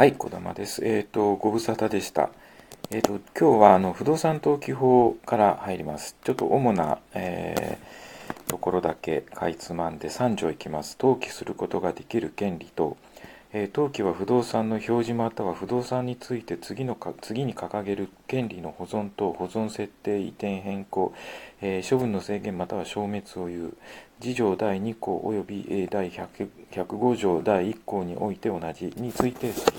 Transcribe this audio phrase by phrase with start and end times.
[0.00, 0.82] はい、小玉です。
[0.82, 2.30] えっ、ー、と、ご無沙汰でした。
[2.90, 6.16] えっ、ー、と、今日はあの不動産登記法から入ります。
[6.24, 10.96] ちょっと主な、えー、ところだけかいつまんで3条いきます。
[10.98, 12.96] 登記することができる権利と、
[13.52, 21.12] えー、登記は不動産の表示または不動産について次のか次に掲げる権利の保存と保存設定、移転変更、
[21.60, 23.76] えー、処分の制限または消滅を言う。
[24.20, 29.72] 次条第2項及び第105条第1項において同じについてする。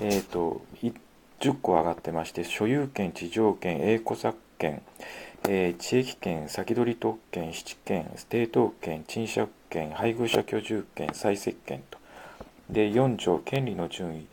[0.00, 0.62] え、ー、と、
[1.40, 4.82] 10個上がってまして、所有権、地上権、栄枯作権、
[5.48, 12.01] えー、地域権、先取り特権、七権、抵当権、賃借権、配偶者居住権、再設権と。
[12.72, 14.26] で、4条、権利の順位。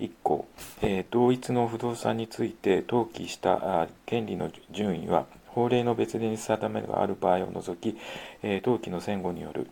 [0.00, 0.46] 1項、
[0.80, 7.96] えー、同一の不動産について登記した権利の順位は、法令の別でに定めがある場合を除き、
[8.42, 9.68] えー、登記の戦後による。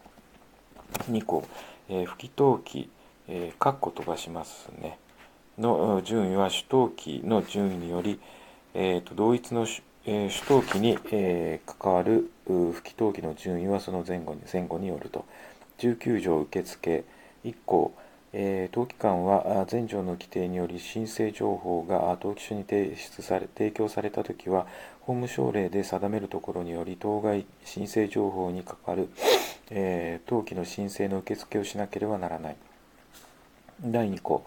[1.11, 1.45] 2項、
[1.89, 2.91] えー、不記登記、
[3.27, 4.99] えー、括弧飛ばしますね。
[5.59, 8.21] の順位は主登記の順位により、
[8.75, 15.25] えーと、同一の主,、えー、主登記に、えー、関わる不記登記の順位はその前後に前後によると。
[15.79, 17.05] 19条受付
[17.45, 17.95] 1項、
[18.33, 24.67] 登記官は前条の規定により申請情報が登記書に提出され提供されたときは
[25.01, 29.09] 法務省令で定めるところにより当該申請情報に関わる、
[29.71, 32.57] え、登記の申請の受付をしなければならない。
[33.83, 34.45] 第2項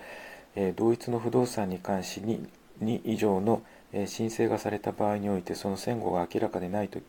[0.56, 2.48] え同一の不動産に関しに
[2.82, 3.62] 2以上の、
[4.08, 7.00] 申請がされた場合においてその前後が明らかでないと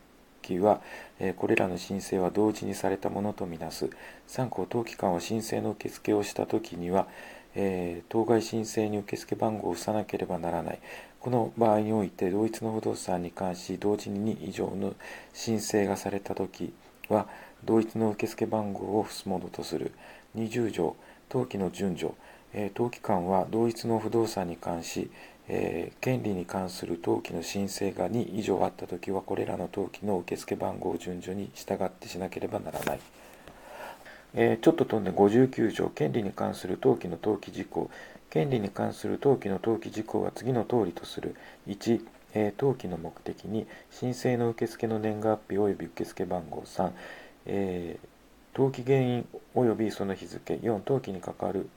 [0.45, 0.81] きは、
[1.19, 3.89] えこれらの申請は同時にされたものとみなす。
[4.27, 7.07] 3項登記官は申請の受付をしたときには、
[7.55, 10.79] えー、当該申請に受付番号を付さなければならない。
[11.19, 14.93] この場合において、同一の不動産に関し、同時に2以上の
[15.33, 16.73] 申請がされたとき
[17.09, 17.27] は、
[17.63, 19.91] 同一の受付番号を付すものとする。
[20.35, 20.95] 20条、
[21.31, 22.13] 登記の順序。
[22.57, 25.11] え登記官は同一の不動産に関し、
[25.49, 32.99] えー、権利に関する登記の申請が2以上あったときは、これらの登記の受付番号を順序に従ってしなければならない。
[34.35, 37.91] えー、ちょっと飛んで59条、権利に関する登記の登記事項。
[38.29, 41.35] 権利に関する登記の登記事項は次の通りとする。
[41.67, 46.91] 1、えー、登記の目的に、申請の受付の年月日及び受付番号3、
[47.47, 48.07] えー、
[48.57, 51.69] 登記原因及びその日付4、登記に関わる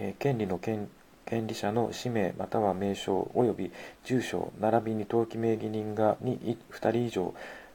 [0.00, 0.88] え権利の権
[1.26, 3.72] 権利者の氏名または名称及び
[4.04, 7.34] 住所並びに登記名義人が 2, 2人以上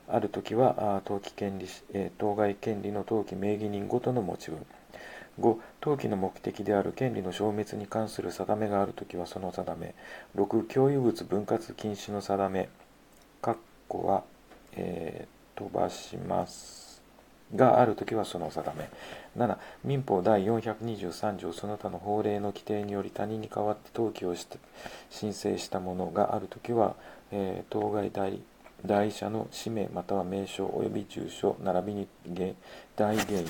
[0.10, 4.66] あるときは登記権利、え当該権利の登記名義人ごとの持ち分。
[5.40, 9.96] 5登記の目的である権利の消滅に関する定めがあるときはその定め。
[10.36, 12.70] 6共有物分割禁止の定め。
[13.42, 13.58] 括
[13.88, 14.24] 弧は、
[14.74, 16.85] えー、飛ばします。
[17.54, 18.90] があるときはその定め。
[19.38, 24.58] 7、民法第423条その他の法令の規定により他人に代わって登記をして
[25.10, 26.96] 申請したものがあるときは、
[27.32, 28.42] えー、当該代
[28.86, 32.08] 代者の氏名または名称及び住所並びに
[32.96, 33.48] 代原因。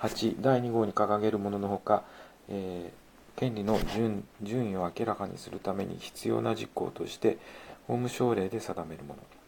[0.00, 2.02] 8、第2号に掲げるもののほか、
[2.48, 7.38] えー、権利の順順位を明らかにするために必要な実行として
[7.86, 9.41] 法務省令で定めるもの。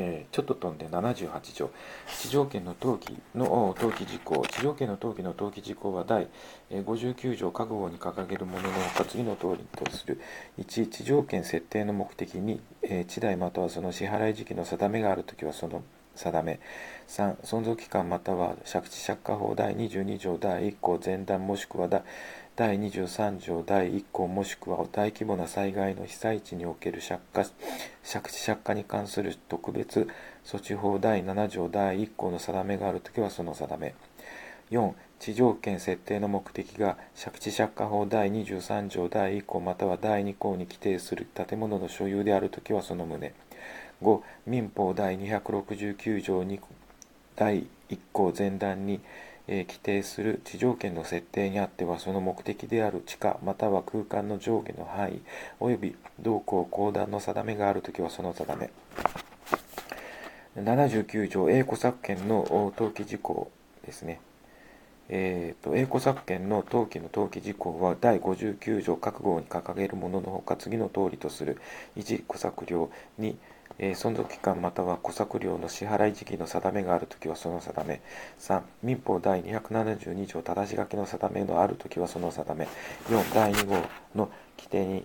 [0.00, 1.70] えー、ちょっと飛んで78条、
[2.18, 6.28] 地上権の登記の登記事項、地上権の登記の登記事項は第
[6.70, 10.20] 59条各号に掲げるもののほか次の通りとする。
[10.58, 15.82] 1、地上権設定の目的に、えー、地代またはその支払い時期の定めがあるときはその
[16.20, 16.60] 定め。
[17.08, 21.88] 3、存続期間または借地借家法第22条第1項前段もしくは
[22.56, 27.44] 第23条第1項もしくは大規模な災害の被災地における借家
[28.04, 30.08] 借地借家に関する特別
[30.44, 33.94] 措置法第7条第1項の定めがあるときはその定め。
[34.70, 43.32] 4、地上権設定の目的が借地借家法第23条第1項または第2項に規定する建物の所有であるときはその旨。
[44.02, 46.60] 5、民法第269条2
[47.36, 49.00] 第1項前段に、
[49.48, 55.20] えー、規定する地上権の設定にあってはその目的である地下または空間の上下の範囲
[55.60, 58.70] 及び同項公団の定めがあるときはその定め。
[60.56, 63.50] 79条英古作権の登記事項
[63.86, 64.20] ですね。
[65.08, 71.60] えーと、英古作権の登記の登記事項は第59条各号に掲げるもののほか次の通りとする
[71.96, 73.34] 1古作料2
[73.78, 78.00] えー、存続期間または小作料の支払い時期の定めがあるときはその定め。
[78.38, 82.68] 3、民法第272条正し書きの定めのあるときはその定め。
[83.08, 83.74] 4、第2号
[84.14, 85.04] の規定に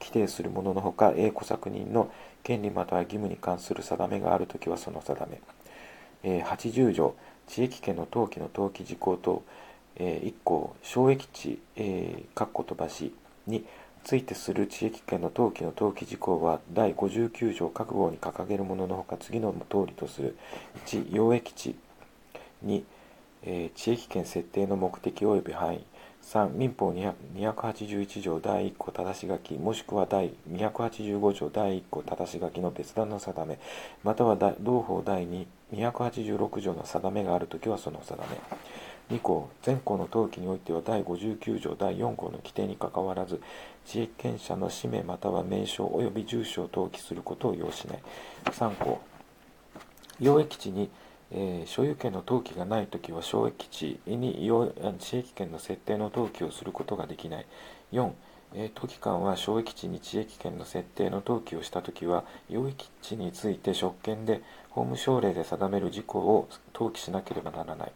[0.00, 2.10] 規定するもののほか、英小作人の
[2.42, 5.40] 権利または義務に関する定めがあるときはその定め。
[6.22, 7.14] えー、80条、
[7.46, 9.42] 地域権の登記の登記事項等、
[9.96, 13.12] えー、1項省益地、えー、括弧飛ばし
[13.46, 13.64] に
[14.08, 20.34] ついてする地域権の登記の登記事項は第59条各号に掲げるもののほか次の通りとする。
[20.86, 21.76] 1用益地
[22.64, 22.84] 2、
[23.42, 25.84] え、地域権設定の目的及び範囲。
[26.22, 33.58] 3民法281条第1項正し書きもしくは第285条第1項正し書きの別段の定め
[34.04, 35.28] または同法第
[35.70, 38.38] 286条の定めがあるときはその定め。
[39.10, 43.40] 2項全項の登記においては第59条第4項の規定にかかわらず
[43.84, 48.02] 地域権者の氏名または名称及び住所を登記することを要しない
[48.44, 49.00] 3項
[50.20, 50.90] 用益地に
[51.30, 57.46] えー、所有権の登記がないときは省益地に地域権の設定の登記をすることができない。
[57.92, 58.10] 4、
[58.54, 64.40] えー、都機関は省益地に地域権の設定の登記をしたときは、用益地について職権で
[64.70, 67.92] 法務省令で定める事項を登記しなければならない。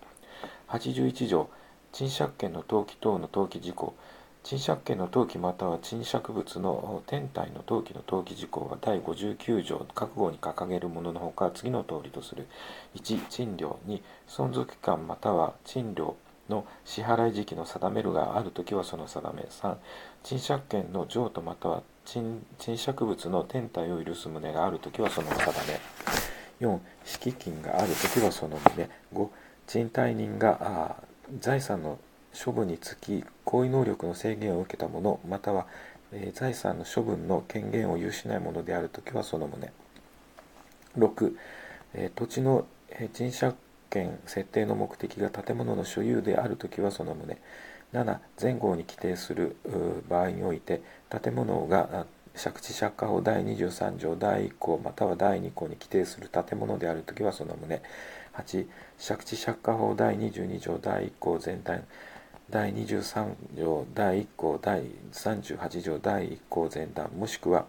[0.69, 1.49] 81条、
[1.93, 3.95] 賃借権の登記等の登記事項。
[4.43, 12.49] 賃借権の登記または賃借物の天体の登記の登記事項は第59条各号に掲げるもののほか次の通りとする。
[12.97, 13.79] 1賃料。
[13.87, 16.17] 2存続期間または賃料
[16.49, 19.43] の支払い時期の定めるがあるときはその定め。
[19.43, 19.77] 3
[20.25, 26.67] 賃借権の譲渡または賃借物の天体を許す旨があるときはその定め。
[26.67, 28.89] 4敷金があるときはその旨。
[29.15, 29.29] 5
[29.67, 30.97] 賃貸人が
[31.41, 31.99] 財産の
[32.33, 35.67] 処分につき行為能力の制限を受けたものまたは、
[36.13, 39.71] えー、財産の処分の権限を有しないものであるときはその旨。
[40.99, 41.37] 6、
[41.95, 43.55] えー、土地の、えー、賃借
[43.91, 47.39] 権設定の目的が建物の所有であるときはその旨。
[47.93, 49.57] 7前後に規定する
[50.09, 50.81] 場合において
[51.11, 57.83] 建物が借地借家法第23条第1項または第2項に規定する建物であるときはその旨。
[58.35, 58.67] 8
[58.99, 61.83] 借地借家法第22条第1項全体
[62.51, 64.83] 第23条第1項第
[65.13, 67.67] 38条第1項前段もしくは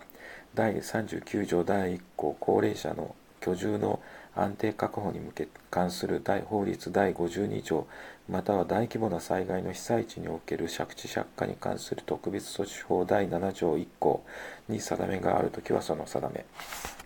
[0.54, 4.00] 第39条第1項高齢者の居住の
[4.36, 7.88] 安定確保に向け関する大法律第52条
[8.30, 14.24] または大規模な災害の被災地における借地借家に関する特別措置法第7条1項
[14.70, 16.46] に定めがあるときはその定め。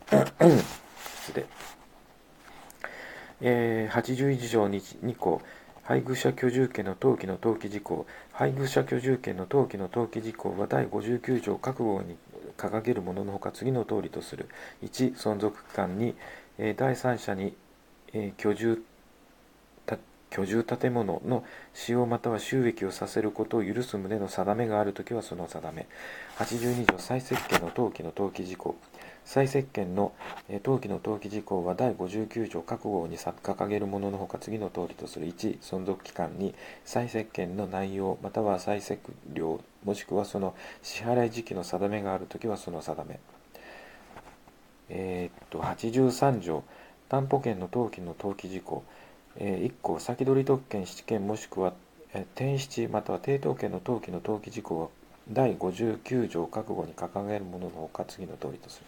[1.26, 1.46] 失礼、
[3.42, 5.42] えー、81条 2, 2項。
[5.84, 8.06] 配偶者居住権の登記の登記事項。
[8.34, 10.58] 配偶者居住権の登記の登記事項。
[10.58, 12.18] は第59条各号に
[12.58, 14.50] 掲げるもののほか次の通りとする。
[14.84, 16.16] 1存続期間2、
[16.58, 17.56] え第三者に、
[18.14, 18.84] え居住
[20.30, 21.44] 居住建物の
[21.74, 25.88] 使用または収益をさせることを許す旨の定めがあるときはその定め。
[26.38, 28.76] 82条再設計の登記の登記事項。
[29.24, 30.14] 再設計の
[30.50, 35.28] 登記の登記事項は第59条各号に掲げるもののほか次の通りとする。
[35.28, 39.02] 1存続期間に再設計の内容または再設
[39.34, 43.20] 料もしくはその支払い時期の定めがあるときはその定め。
[44.90, 46.64] えー、っと83条
[47.10, 48.84] 担保権の登記の登記事項、
[49.38, 51.74] え、1項先取り特権質権もしくは、
[52.36, 54.88] 転出または抵当権の登記の登記事項は
[55.32, 58.80] 第59条覚悟に掲げるもののほか次の通りとす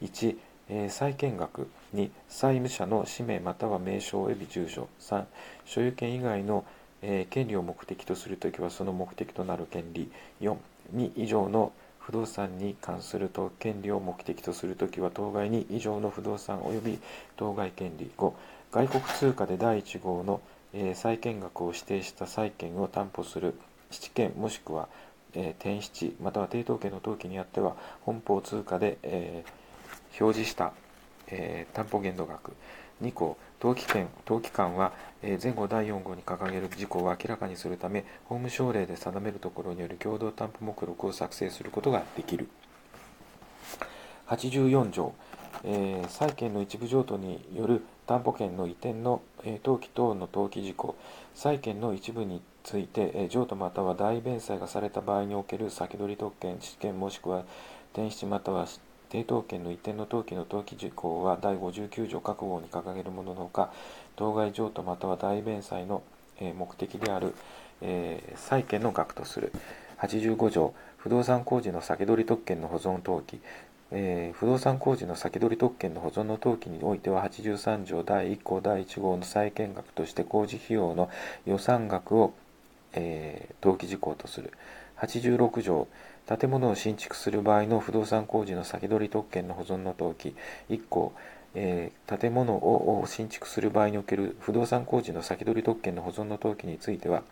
[0.00, 0.08] る。
[0.08, 0.36] 1、
[0.68, 4.88] えー、債権額2、債務者の氏名または名称及び住所。
[5.00, 5.24] 3、
[5.64, 6.64] 所有権以外の、
[7.02, 10.10] えー、権利を目的とするときはその目的となる権利。
[10.40, 10.56] 4、
[10.94, 16.98] 2以上の不動産に関すると権利を目的とするときは当該に以上の不動産及び
[17.36, 18.10] 当該権利。
[18.16, 18.32] 5
[18.76, 20.42] 外国通貨で第1号の、
[20.74, 23.54] えー、債権額を指定した債権を担保する
[23.90, 24.88] 質権もしくは
[25.36, 30.72] えー、転出または抵当権の登記にあっては本法通貨で、えー、表示した、
[31.28, 32.52] えー、担保限度額
[33.02, 34.92] 2項登記権登記官は、
[35.22, 42.48] え前後第4号に掲げる事項を明らかにするため法務省令で定めるところによる共同担保目録を作成することができる。
[44.28, 45.14] 84条、
[45.64, 50.96] えー、債権の一部譲渡による担保権の移転の、え登記等の登記事項
[51.34, 57.44] 債権の一部についてえ、譲渡または代弁済がされた場合における先取り特権、知権もしくは
[57.92, 58.66] 転出または
[59.10, 63.72] 抵当権の移転の登記の登記事項は第59条各号に掲げるもののほか、
[64.16, 66.02] 当該譲渡または代弁済の
[66.40, 67.34] え目的である、
[67.80, 69.52] えー、債権の額とする。
[69.98, 73.40] 85条、不動産工事の先取り特権の保存登記、
[73.92, 81.08] えー、不動産工事の先取り特権の保存の登記においては83条第1項第1号の債権額として工事費用の
[81.46, 82.34] 予算額を
[82.96, 84.52] えー、登記事項とする。
[84.98, 85.86] 86条、
[86.26, 90.34] 建物を新築する場合の不動産工事の先取り特権の保存の登記。
[90.70, 91.12] 1項、
[91.54, 97.22] えー、建物を新築する場合における不動産工事の先取り特権の保存の登記については、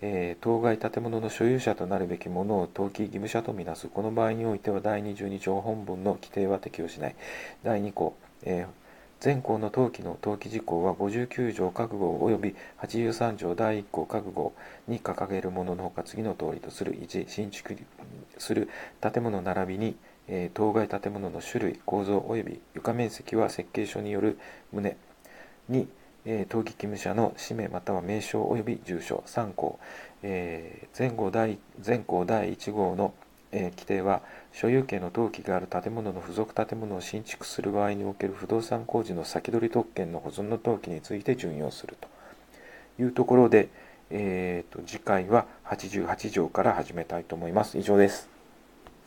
[0.00, 3.88] えー、当該建物の所有者となるべきものを登記義務者とみなす。
[3.88, 7.16] この場合においては第22条本文の規定は適用しない。
[7.64, 8.88] 第2項、えー
[9.20, 14.54] 全項の登記の登記事項は59条各号及び83条第1項各号
[14.86, 17.76] に掲げるもののほか次の通りとする1新築
[18.38, 18.68] する
[19.00, 19.96] 建物並びに、
[20.28, 24.38] えー、当該建物の種類構造及び床面積は設計書による
[24.72, 24.96] 旨
[25.68, 25.86] 2
[26.30, 29.78] え登記義務者の氏名または名称及び住所3項、
[30.22, 33.14] えー、前後第前項第1号の、
[33.50, 34.20] えー、規定は
[34.52, 43.70] 所有権の登記がある建物の付属建物を新築する場合における不動産工事の先取り特権の保存の登記について準用するというところで、
[44.10, 47.78] えーと、次回は88条から始めたいと思います。
[47.78, 48.37] 以上です。